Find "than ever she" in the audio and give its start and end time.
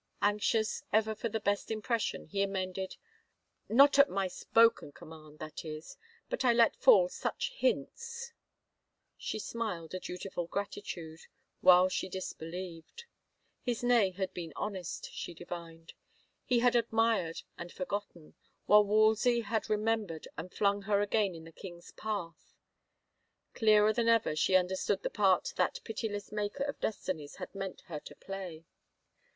23.93-24.55